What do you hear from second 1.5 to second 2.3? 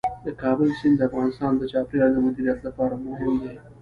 د چاپیریال د